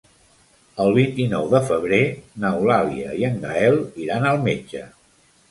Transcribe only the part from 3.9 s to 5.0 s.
iran al metge.